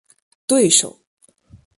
[0.47, 0.97] 对手